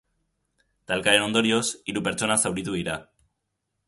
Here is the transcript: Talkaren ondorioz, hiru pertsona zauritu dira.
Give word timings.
Talkaren 0.91 1.25
ondorioz, 1.25 1.61
hiru 1.93 2.03
pertsona 2.07 2.39
zauritu 2.47 2.73
dira. 2.79 2.97